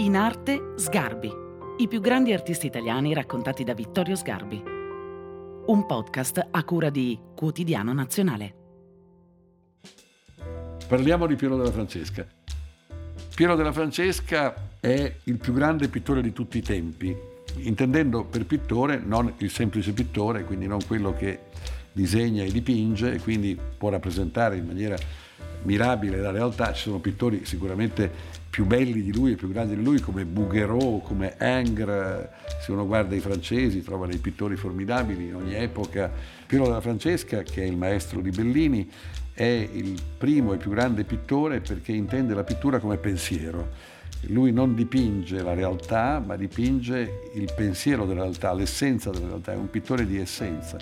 In 0.00 0.16
arte 0.16 0.72
Sgarbi, 0.76 1.30
i 1.76 1.86
più 1.86 2.00
grandi 2.00 2.32
artisti 2.32 2.64
italiani 2.64 3.12
raccontati 3.12 3.64
da 3.64 3.74
Vittorio 3.74 4.16
Sgarbi. 4.16 4.56
Un 5.66 5.84
podcast 5.86 6.48
a 6.50 6.64
cura 6.64 6.88
di 6.88 7.20
Quotidiano 7.36 7.92
Nazionale. 7.92 8.54
Parliamo 10.88 11.26
di 11.26 11.36
Piero 11.36 11.58
della 11.58 11.70
Francesca. 11.70 12.26
Piero 13.34 13.54
della 13.56 13.72
Francesca 13.72 14.70
è 14.80 15.16
il 15.24 15.36
più 15.36 15.52
grande 15.52 15.88
pittore 15.88 16.22
di 16.22 16.32
tutti 16.32 16.56
i 16.56 16.62
tempi, 16.62 17.14
intendendo 17.56 18.24
per 18.24 18.46
pittore 18.46 18.98
non 19.04 19.34
il 19.36 19.50
semplice 19.50 19.92
pittore, 19.92 20.44
quindi 20.44 20.66
non 20.66 20.78
quello 20.86 21.12
che 21.12 21.40
disegna 21.92 22.42
e 22.42 22.50
dipinge 22.50 23.12
e 23.12 23.20
quindi 23.20 23.54
può 23.76 23.90
rappresentare 23.90 24.56
in 24.56 24.64
maniera 24.64 24.96
mirabile 25.62 26.18
la 26.18 26.30
realtà, 26.30 26.72
ci 26.72 26.82
sono 26.82 26.98
pittori 26.98 27.44
sicuramente 27.44 28.38
più 28.50 28.66
belli 28.66 29.02
di 29.02 29.12
lui 29.12 29.32
e 29.32 29.34
più 29.36 29.48
grandi 29.48 29.76
di 29.76 29.82
lui 29.82 30.00
come 30.00 30.24
Bouguereau, 30.24 31.00
come 31.02 31.36
Ingres, 31.40 32.28
se 32.60 32.72
uno 32.72 32.86
guarda 32.86 33.14
i 33.14 33.20
francesi 33.20 33.82
trova 33.82 34.06
dei 34.06 34.18
pittori 34.18 34.56
formidabili 34.56 35.26
in 35.26 35.36
ogni 35.36 35.54
epoca. 35.54 36.10
Piero 36.46 36.64
della 36.64 36.80
Francesca, 36.80 37.42
che 37.42 37.62
è 37.62 37.66
il 37.66 37.76
maestro 37.76 38.20
di 38.20 38.30
Bellini, 38.30 38.90
è 39.32 39.68
il 39.72 40.00
primo 40.18 40.52
e 40.52 40.56
più 40.56 40.70
grande 40.70 41.04
pittore 41.04 41.60
perché 41.60 41.92
intende 41.92 42.34
la 42.34 42.42
pittura 42.42 42.80
come 42.80 42.96
pensiero. 42.96 43.98
Lui 44.22 44.52
non 44.52 44.74
dipinge 44.74 45.42
la 45.42 45.54
realtà, 45.54 46.22
ma 46.24 46.36
dipinge 46.36 47.30
il 47.34 47.50
pensiero 47.56 48.04
della 48.04 48.22
realtà, 48.22 48.52
l'essenza 48.52 49.10
della 49.10 49.28
realtà, 49.28 49.52
è 49.52 49.56
un 49.56 49.70
pittore 49.70 50.04
di 50.06 50.18
essenza. 50.18 50.76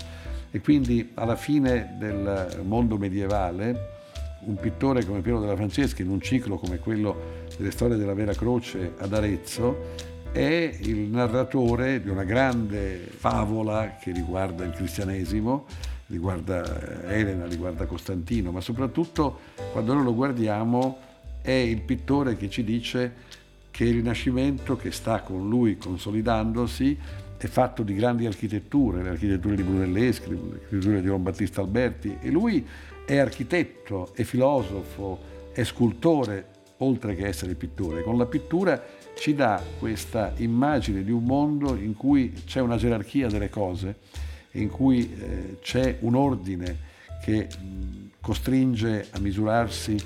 E 0.51 0.61
quindi 0.61 1.11
alla 1.15 1.37
fine 1.37 1.95
del 1.98 2.62
mondo 2.65 2.97
medievale, 2.97 3.98
un 4.41 4.56
pittore 4.56 5.05
come 5.05 5.20
Piero 5.20 5.41
della 5.41 5.56
Francesca 5.56 6.02
in 6.02 6.10
un 6.10 6.20
ciclo 6.20 6.56
come 6.56 6.78
quello 6.78 7.47
delle 7.56 7.70
storie 7.70 7.97
della 7.97 8.15
Vera 8.15 8.34
Croce 8.34 8.95
ad 8.98 9.12
Arezzo 9.12 10.16
è 10.33 10.77
il 10.83 10.98
narratore 11.09 12.03
di 12.03 12.08
una 12.08 12.25
grande 12.25 12.98
favola 12.98 13.97
che 14.00 14.12
riguarda 14.12 14.64
il 14.64 14.72
cristianesimo, 14.72 15.67
riguarda 16.06 17.08
eh, 17.08 17.19
Elena, 17.19 17.47
riguarda 17.47 17.86
Costantino, 17.86 18.50
ma 18.50 18.61
soprattutto 18.61 19.39
quando 19.72 19.95
noi 19.95 20.05
lo 20.05 20.14
guardiamo 20.14 20.98
è 21.41 21.50
il 21.50 21.80
pittore 21.80 22.36
che 22.36 22.50
ci 22.50 22.62
dice 22.62 23.27
che 23.70 23.84
il 23.84 23.95
Rinascimento 23.95 24.77
che 24.77 24.91
sta 24.91 25.20
con 25.20 25.48
lui 25.48 25.77
consolidandosi 25.78 26.98
è 27.39 27.47
fatto 27.47 27.83
di 27.83 27.95
grandi 27.95 28.27
architetture, 28.27 29.02
le 29.02 29.11
architetture 29.11 29.55
di 29.55 29.62
Brunelleschi, 29.62 30.30
le 30.30 30.61
architetture 30.62 31.00
di 31.00 31.06
Don 31.06 31.23
Battista 31.23 31.61
Alberti 31.61 32.19
e 32.20 32.30
lui 32.30 32.67
è 33.09 33.17
architetto, 33.17 34.11
è 34.12 34.23
filosofo, 34.23 35.19
è 35.55 35.64
scultore, 35.64 36.45
oltre 36.78 37.17
che 37.17 37.27
essere 37.27 37.55
pittore. 37.55 38.03
Con 38.03 38.19
la 38.19 38.27
pittura 38.27 38.84
ci 39.14 39.34
dà 39.34 39.62
questa 39.78 40.34
immagine 40.37 41.03
di 41.03 41.11
un 41.11 41.25
mondo 41.25 41.75
in 41.75 41.95
cui 41.95 42.34
c'è 42.45 42.61
una 42.61 42.77
gerarchia 42.77 43.29
delle 43.29 43.48
cose, 43.48 43.97
in 44.53 44.69
cui 44.69 45.11
eh, 45.11 45.56
c'è 45.62 45.97
un 46.01 46.17
ordine 46.17 46.77
che 47.23 47.48
costringe 48.20 49.06
a 49.11 49.19
misurarsi 49.20 49.97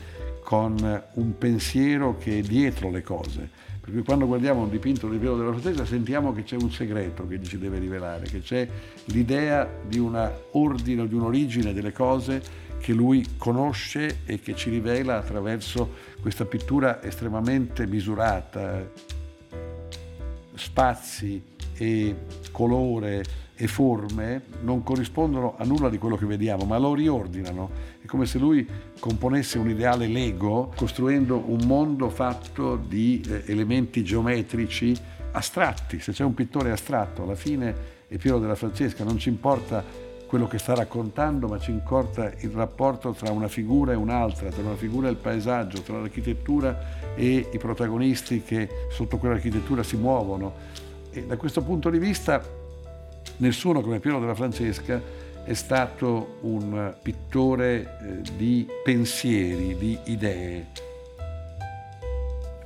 con 0.44 0.76
un 1.14 1.38
pensiero 1.38 2.16
che 2.18 2.38
è 2.38 2.42
dietro 2.42 2.88
le 2.88 3.02
cose. 3.02 3.50
Perché 3.80 4.02
quando 4.04 4.28
guardiamo 4.28 4.62
un 4.62 4.70
dipinto 4.70 5.08
di 5.08 5.18
Piero 5.18 5.36
della 5.36 5.50
Francesca 5.50 5.84
sentiamo 5.84 6.32
che 6.32 6.44
c'è 6.44 6.54
un 6.54 6.70
segreto 6.70 7.26
che 7.26 7.42
ci 7.42 7.58
deve 7.58 7.80
rivelare, 7.80 8.26
che 8.26 8.38
c'è 8.38 8.68
l'idea 9.06 9.68
di 9.88 9.98
un 9.98 10.32
ordine, 10.52 11.08
di 11.08 11.14
un'origine 11.16 11.72
delle 11.72 11.90
cose 11.90 12.70
che 12.82 12.92
lui 12.92 13.24
conosce 13.38 14.22
e 14.26 14.40
che 14.40 14.56
ci 14.56 14.68
rivela 14.68 15.16
attraverso 15.16 15.88
questa 16.20 16.44
pittura 16.44 17.00
estremamente 17.00 17.86
misurata. 17.86 18.90
Spazi 20.54 21.42
e 21.74 22.16
colore 22.50 23.22
e 23.54 23.68
forme 23.68 24.42
non 24.62 24.82
corrispondono 24.82 25.54
a 25.56 25.64
nulla 25.64 25.88
di 25.88 25.98
quello 25.98 26.16
che 26.16 26.26
vediamo, 26.26 26.64
ma 26.64 26.76
lo 26.78 26.92
riordinano. 26.92 27.70
È 28.00 28.06
come 28.06 28.26
se 28.26 28.38
lui 28.38 28.66
componesse 28.98 29.58
un 29.58 29.70
ideale 29.70 30.08
Lego, 30.08 30.72
costruendo 30.74 31.40
un 31.46 31.60
mondo 31.64 32.10
fatto 32.10 32.74
di 32.74 33.22
eh, 33.24 33.44
elementi 33.46 34.02
geometrici 34.02 34.96
astratti. 35.30 36.00
Se 36.00 36.10
c'è 36.10 36.24
un 36.24 36.34
pittore 36.34 36.72
astratto, 36.72 37.22
alla 37.22 37.36
fine 37.36 38.00
è 38.08 38.16
Piero 38.16 38.40
della 38.40 38.56
Francesca, 38.56 39.04
non 39.04 39.18
ci 39.18 39.28
importa 39.28 40.10
quello 40.32 40.48
che 40.48 40.56
sta 40.56 40.74
raccontando, 40.74 41.46
ma 41.46 41.58
ci 41.58 41.72
incorta 41.72 42.32
il 42.38 42.52
rapporto 42.52 43.12
tra 43.12 43.30
una 43.30 43.48
figura 43.48 43.92
e 43.92 43.96
un'altra, 43.96 44.48
tra 44.48 44.62
una 44.62 44.76
figura 44.76 45.08
e 45.08 45.10
il 45.10 45.18
paesaggio, 45.18 45.82
tra 45.82 46.00
l'architettura 46.00 47.14
e 47.14 47.50
i 47.52 47.58
protagonisti 47.58 48.42
che 48.42 48.86
sotto 48.88 49.18
quell'architettura 49.18 49.82
si 49.82 49.98
muovono. 49.98 50.54
E 51.10 51.26
da 51.26 51.36
questo 51.36 51.60
punto 51.60 51.90
di 51.90 51.98
vista 51.98 52.42
nessuno 53.36 53.82
come 53.82 54.00
Piero 54.00 54.20
della 54.20 54.34
Francesca 54.34 55.02
è 55.44 55.52
stato 55.52 56.38
un 56.40 56.94
pittore 57.02 57.98
eh, 58.00 58.32
di 58.34 58.66
pensieri, 58.82 59.76
di 59.76 59.98
idee. 60.04 60.66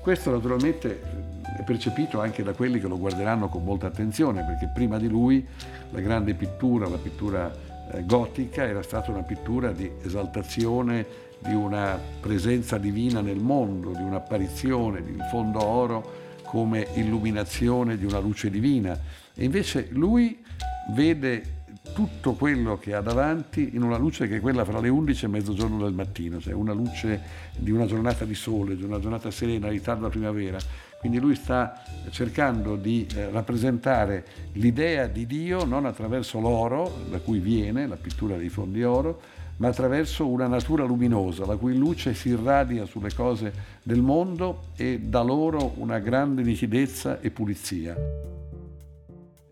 Questo 0.00 0.30
naturalmente 0.30 1.15
è 1.56 1.62
percepito 1.62 2.20
anche 2.20 2.42
da 2.42 2.52
quelli 2.52 2.78
che 2.78 2.86
lo 2.86 2.98
guarderanno 2.98 3.48
con 3.48 3.64
molta 3.64 3.86
attenzione, 3.86 4.44
perché 4.44 4.70
prima 4.72 4.98
di 4.98 5.08
lui 5.08 5.44
la 5.90 6.00
grande 6.00 6.34
pittura, 6.34 6.88
la 6.88 6.98
pittura 6.98 7.50
eh, 7.92 8.04
gotica, 8.04 8.64
era 8.64 8.82
stata 8.82 9.10
una 9.10 9.22
pittura 9.22 9.72
di 9.72 9.90
esaltazione 10.02 11.24
di 11.38 11.54
una 11.54 11.98
presenza 12.20 12.78
divina 12.78 13.20
nel 13.20 13.38
mondo, 13.38 13.90
di 13.90 14.02
un'apparizione, 14.02 15.02
di 15.02 15.12
un 15.12 15.26
fondo 15.30 15.64
oro 15.64 16.24
come 16.42 16.86
illuminazione 16.94 17.96
di 17.96 18.04
una 18.04 18.18
luce 18.18 18.50
divina. 18.50 18.98
E 19.34 19.44
invece 19.44 19.88
lui 19.90 20.42
vede 20.90 21.54
tutto 21.92 22.34
quello 22.34 22.78
che 22.78 22.94
ha 22.94 23.00
davanti 23.00 23.70
in 23.74 23.82
una 23.82 23.96
luce 23.96 24.28
che 24.28 24.36
è 24.36 24.40
quella 24.40 24.64
fra 24.64 24.80
le 24.80 24.88
11 24.88 25.24
e 25.24 25.28
mezzogiorno 25.28 25.82
del 25.82 25.94
mattino, 25.94 26.40
cioè 26.40 26.52
una 26.52 26.72
luce 26.72 27.20
di 27.56 27.70
una 27.70 27.86
giornata 27.86 28.24
di 28.24 28.34
sole, 28.34 28.76
di 28.76 28.82
una 28.82 28.98
giornata 28.98 29.30
serena, 29.30 29.68
di 29.68 29.80
tarda 29.80 30.08
primavera. 30.08 30.58
Quindi 31.06 31.24
lui 31.24 31.36
sta 31.36 31.80
cercando 32.10 32.74
di 32.74 33.06
eh, 33.14 33.30
rappresentare 33.30 34.24
l'idea 34.54 35.06
di 35.06 35.24
Dio 35.24 35.64
non 35.64 35.86
attraverso 35.86 36.40
l'oro, 36.40 36.92
da 37.08 37.20
cui 37.20 37.38
viene 37.38 37.86
la 37.86 37.94
pittura 37.94 38.36
dei 38.36 38.48
fondi 38.48 38.82
oro, 38.82 39.20
ma 39.58 39.68
attraverso 39.68 40.26
una 40.26 40.48
natura 40.48 40.82
luminosa, 40.84 41.46
la 41.46 41.54
cui 41.54 41.76
luce 41.76 42.12
si 42.12 42.30
irradia 42.30 42.86
sulle 42.86 43.14
cose 43.14 43.52
del 43.84 44.02
mondo 44.02 44.70
e 44.74 44.98
dà 44.98 45.22
loro 45.22 45.74
una 45.76 46.00
grande 46.00 46.42
nitidezza 46.42 47.20
e 47.20 47.30
pulizia. 47.30 47.96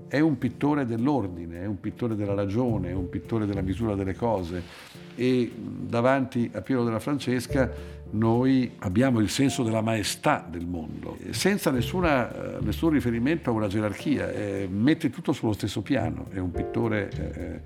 È 0.09 0.19
un 0.19 0.36
pittore 0.38 0.86
dell'ordine, 0.86 1.60
è 1.60 1.66
un 1.66 1.78
pittore 1.78 2.16
della 2.16 2.34
ragione, 2.34 2.88
è 2.88 2.94
un 2.94 3.09
pittore 3.09 3.47
della 3.47 3.62
misura 3.62 3.94
delle 3.94 4.16
cose 4.16 4.60
e 5.15 5.53
davanti 5.54 6.50
a 6.53 6.60
Piero 6.62 6.82
della 6.82 6.98
Francesca 6.98 8.03
noi 8.15 8.73
abbiamo 8.79 9.21
il 9.21 9.29
senso 9.29 9.63
della 9.63 9.81
maestà 9.81 10.47
del 10.49 10.67
mondo, 10.67 11.19
senza 11.31 11.71
nessuna, 11.71 12.59
nessun 12.61 12.91
riferimento 12.91 13.51
a 13.51 13.53
una 13.53 13.67
gerarchia, 13.67 14.31
eh, 14.31 14.69
mette 14.71 15.11
tutto 15.11 15.33
sullo 15.33 15.53
stesso 15.53 15.83
piano, 15.83 16.27
è 16.31 16.39
un 16.39 16.51
pittore 16.51 17.11
eh, 17.11 17.61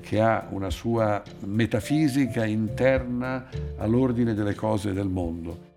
che 0.00 0.20
ha 0.20 0.48
una 0.50 0.70
sua 0.70 1.22
metafisica 1.46 2.44
interna 2.44 3.46
all'ordine 3.78 4.34
delle 4.34 4.54
cose 4.54 4.92
del 4.92 5.08
mondo. 5.08 5.70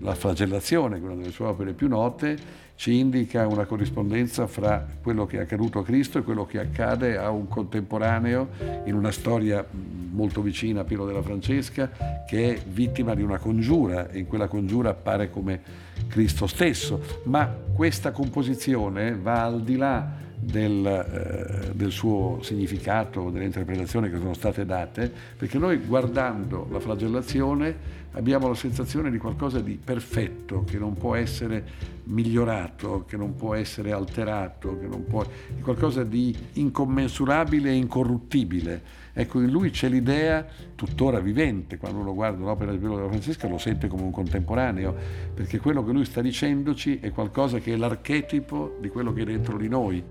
La 0.00 0.14
flagellazione, 0.14 0.98
una 0.98 1.14
delle 1.14 1.30
sue 1.30 1.46
opere 1.46 1.72
più 1.72 1.88
note, 1.88 2.66
ci 2.76 2.96
indica 2.96 3.46
una 3.48 3.64
corrispondenza 3.64 4.46
fra 4.46 4.86
quello 5.02 5.26
che 5.26 5.38
è 5.38 5.40
accaduto 5.40 5.80
a 5.80 5.84
Cristo 5.84 6.18
e 6.18 6.22
quello 6.22 6.46
che 6.46 6.60
accade 6.60 7.16
a 7.18 7.30
un 7.30 7.48
contemporaneo 7.48 8.48
in 8.84 8.94
una 8.94 9.10
storia 9.10 9.66
molto 10.10 10.40
vicina 10.40 10.82
a 10.82 10.84
Piero 10.84 11.04
della 11.04 11.22
Francesca 11.22 11.90
che 12.26 12.54
è 12.54 12.60
vittima 12.68 13.14
di 13.14 13.22
una 13.22 13.38
congiura 13.38 14.08
e 14.10 14.20
in 14.20 14.26
quella 14.28 14.46
congiura 14.46 14.90
appare 14.90 15.30
come 15.30 15.60
Cristo 16.06 16.46
stesso. 16.46 17.00
Ma 17.24 17.52
questa 17.72 18.12
composizione 18.12 19.16
va 19.16 19.42
al 19.42 19.62
di 19.62 19.76
là 19.76 20.26
del, 20.50 20.86
eh, 20.86 21.74
del, 21.74 21.90
suo 21.90 22.38
significato, 22.42 23.28
delle 23.30 23.44
interpretazioni 23.44 24.10
che 24.10 24.16
sono 24.16 24.32
state 24.32 24.64
date, 24.64 25.12
perché 25.36 25.58
noi 25.58 25.76
guardando 25.78 26.66
la 26.70 26.80
flagellazione 26.80 27.96
abbiamo 28.12 28.48
la 28.48 28.54
sensazione 28.54 29.10
di 29.10 29.18
qualcosa 29.18 29.60
di 29.60 29.78
perfetto, 29.82 30.64
che 30.64 30.78
non 30.78 30.94
può 30.94 31.14
essere 31.14 31.96
migliorato, 32.04 33.04
che 33.06 33.18
non 33.18 33.34
può 33.34 33.54
essere 33.54 33.92
alterato, 33.92 34.78
che 34.78 34.86
non 34.86 35.04
può, 35.04 35.24
qualcosa 35.60 36.02
di 36.02 36.34
incommensurabile 36.54 37.70
e 37.70 37.74
incorruttibile. 37.74 38.96
Ecco, 39.12 39.40
in 39.40 39.50
lui 39.50 39.70
c'è 39.70 39.88
l'idea, 39.88 40.46
tuttora 40.74 41.20
vivente, 41.20 41.76
quando 41.76 41.98
uno 41.98 42.14
guarda 42.14 42.42
l'opera 42.42 42.72
di 42.72 42.78
Piero 42.78 42.96
della 42.96 43.08
Francesca 43.08 43.48
lo 43.48 43.58
sente 43.58 43.88
come 43.88 44.02
un 44.02 44.12
contemporaneo, 44.12 44.94
perché 45.34 45.58
quello 45.58 45.84
che 45.84 45.92
lui 45.92 46.06
sta 46.06 46.22
dicendoci 46.22 47.00
è 47.00 47.10
qualcosa 47.10 47.58
che 47.58 47.74
è 47.74 47.76
l'archetipo 47.76 48.78
di 48.80 48.88
quello 48.88 49.12
che 49.12 49.22
è 49.22 49.24
dentro 49.24 49.58
di 49.58 49.68
noi 49.68 50.02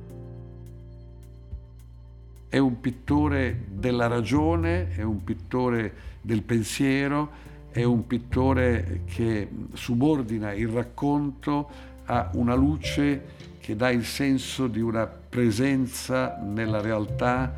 è 2.49 2.57
un 2.57 2.79
pittore 2.79 3.65
della 3.69 4.07
ragione, 4.07 4.89
è 4.95 5.01
un 5.01 5.23
pittore 5.23 5.93
del 6.21 6.43
pensiero, 6.43 7.45
è 7.71 7.83
un 7.83 8.07
pittore 8.07 9.01
che 9.05 9.47
subordina 9.73 10.53
il 10.53 10.69
racconto 10.69 11.69
a 12.05 12.29
una 12.33 12.55
luce 12.55 13.35
che 13.59 13.75
dà 13.75 13.89
il 13.89 14.05
senso 14.05 14.67
di 14.67 14.79
una 14.79 15.05
presenza 15.05 16.37
nella 16.41 16.79
realtà, 16.79 17.53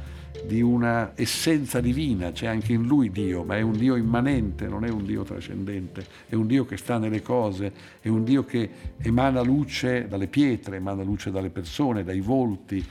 di 0.45 0.62
una 0.62 1.12
essenza 1.15 1.80
divina, 1.80 2.31
c'è 2.31 2.47
anche 2.47 2.74
in 2.74 2.88
lui 2.88 3.12
Dio, 3.12 3.44
ma 3.44 3.57
è 3.57 3.62
un 3.62 3.77
Dio 3.77 3.95
immanente, 3.95 4.68
non 4.68 4.85
è 4.85 4.89
un 4.89 5.06
Dio 5.06 5.24
trascendente, 5.24 6.06
è 6.27 6.35
un 6.35 6.47
Dio 6.47 6.65
che 6.65 6.77
sta 6.77 6.97
nelle 6.97 7.21
cose, 7.21 7.71
è 8.01 8.07
un 8.07 8.24
Dio 8.24 8.44
che 8.45 8.69
emana 8.97 9.42
luce 9.42 10.07
dalle 10.07 10.27
pietre, 10.27 10.77
emana 10.77 11.03
luce 11.03 11.30
dalle 11.30 11.50
persone, 11.50 12.03
dai 12.03 12.21
volti. 12.21 12.83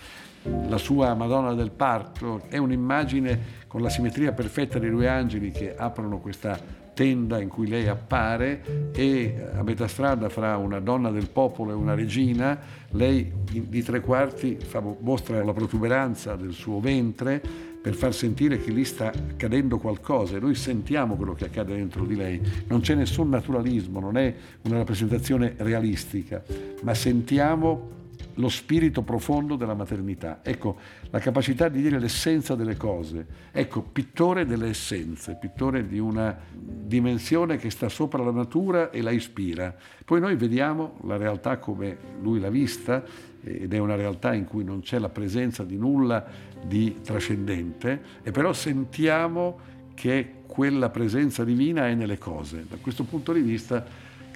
La 0.69 0.77
sua 0.77 1.15
Madonna 1.15 1.55
del 1.55 1.71
Parto 1.71 2.43
è 2.49 2.59
un'immagine 2.59 3.67
con 3.67 3.81
la 3.81 3.89
simmetria 3.89 4.33
perfetta 4.33 4.79
dei 4.79 4.91
due 4.91 5.09
angeli 5.09 5.51
che 5.51 5.75
aprono 5.77 6.19
questa 6.19 6.59
tenda 6.99 7.41
in 7.41 7.49
cui 7.49 7.69
lei 7.69 7.87
appare 7.87 8.91
e 8.93 9.51
a 9.55 9.63
metà 9.63 9.87
strada 9.87 10.29
fra 10.29 10.57
una 10.57 10.81
donna 10.81 11.11
del 11.11 11.29
popolo 11.29 11.71
e 11.71 11.75
una 11.75 11.95
regina, 11.95 12.59
lei 12.91 13.33
di 13.51 13.83
tre 13.85 14.01
quarti 14.01 14.59
fa, 14.61 14.83
mostra 14.99 15.45
la 15.45 15.53
protuberanza 15.53 16.35
del 16.35 16.53
suo 16.53 16.81
ventre 16.81 17.41
per 17.81 17.95
far 17.95 18.13
sentire 18.13 18.59
che 18.59 18.73
lì 18.73 18.85
sta 18.85 19.13
accadendo 19.13 19.79
qualcosa 19.79 20.37
e 20.37 20.41
noi 20.41 20.57
sentiamo 20.57 21.15
quello 21.15 21.35
che 21.35 21.45
accade 21.45 21.77
dentro 21.77 22.05
di 22.05 22.17
lei. 22.17 22.41
Non 22.67 22.81
c'è 22.81 22.95
nessun 22.95 23.29
naturalismo, 23.29 24.01
non 24.01 24.17
è 24.17 24.35
una 24.63 24.79
rappresentazione 24.79 25.55
realistica, 25.57 26.43
ma 26.83 26.95
sentiamo 26.95 27.97
lo 28.39 28.49
spirito 28.49 29.03
profondo 29.03 29.57
della 29.57 29.75
maternità. 29.75 30.41
Ecco, 30.43 30.77
la 31.11 31.19
capacità 31.19 31.69
di 31.69 31.83
dire 31.83 31.99
l'essenza 31.99 32.55
delle 32.55 32.77
cose. 32.77 33.27
Ecco, 33.53 33.83
pittore 33.83 34.47
delle 34.47 34.69
essenze, 34.69 35.37
pittore 35.41 35.87
di 35.87 35.99
una 35.99 36.37
dimensione 36.53 37.57
che 37.57 37.71
sta 37.71 37.89
sopra 37.89 38.23
la 38.23 38.31
natura 38.31 38.91
e 38.91 39.03
la 39.03 39.11
ispira. 39.11 39.75
Poi 40.05 40.21
noi 40.21 40.37
vediamo 40.37 40.99
la 41.03 41.17
realtà 41.17 41.59
come 41.59 41.97
lui 42.21 42.41
l'ha 42.41 42.51
vista 42.51 43.05
ed 43.43 43.73
è 43.73 43.79
una 43.79 43.95
realtà 43.95 44.35
in 44.35 44.45
cui 44.45 44.65
non 44.65 44.81
c'è 44.81 44.99
la 44.99 45.09
presenza 45.09 45.65
di 45.65 45.77
nulla 45.77 46.25
di 46.65 46.97
trascendente 47.03 48.03
e 48.23 48.31
però 48.31 48.53
sentiamo 48.53 49.77
che 49.95 50.43
quella 50.47 50.91
presenza 50.91 51.45
divina 51.45 51.89
è 51.89 51.95
nelle 51.95 52.19
cose. 52.19 52.67
Da 52.69 52.77
questo 52.81 53.05
punto 53.05 53.33
di 53.33 53.41
vista 53.41 53.85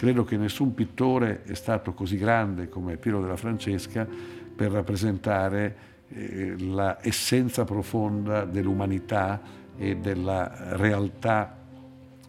Credo 0.02 0.24
che 0.24 0.36
nessun 0.36 0.74
pittore 0.74 1.44
è 1.44 1.54
stato 1.54 1.94
così 1.94 2.16
grande 2.16 2.68
come 2.68 2.96
Piero 2.96 3.20
della 3.20 3.36
Francesca 3.36 4.04
per 4.04 4.72
rappresentare 4.72 5.76
eh, 6.08 6.56
l'essenza 6.56 7.62
profonda 7.62 8.44
dell'umanità 8.44 9.40
e 9.76 9.94
della 9.98 10.76
realtà 10.76 11.56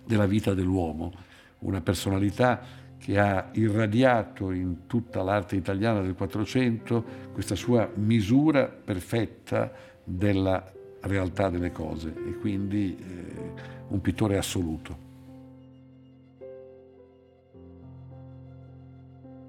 della 0.05 0.27
vita 0.27 0.53
dell'uomo, 0.53 1.13
una 1.61 1.81
personalità 1.81 2.61
che 2.99 3.17
ha 3.17 3.49
irradiato 3.53 4.51
in 4.51 4.85
tutta 4.85 5.23
l'arte 5.23 5.55
italiana 5.55 6.01
del 6.01 6.13
Quattrocento 6.13 7.03
questa 7.33 7.55
sua 7.55 7.89
misura 7.95 8.67
perfetta 8.67 9.71
della 10.03 10.71
realtà 10.99 11.49
delle 11.49 11.71
cose 11.71 12.13
e 12.23 12.37
quindi 12.37 12.95
eh, 12.99 13.51
un 13.87 13.99
pittore 13.99 14.37
assoluto. 14.37 15.12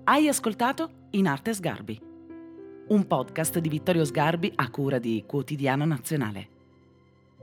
Hai 0.07 0.29
ascoltato 0.29 1.09
In 1.13 1.27
Arte 1.27 1.55
Sgarbi, 1.55 1.99
un 2.89 3.07
podcast 3.07 3.59
di 3.59 3.71
Vittorio 3.71 4.05
Sgarbi 4.05 4.53
a 4.55 4.69
cura 4.69 4.99
di 4.99 5.25
Quotidiano 5.27 5.87
Nazionale. 5.87 6.49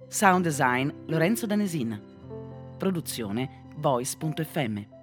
Sound 0.08 0.44
design 0.44 0.88
Lorenzo 1.08 1.48
Danesin. 1.48 2.00
Produzione 2.78 3.64
voice.fm. 3.78 5.01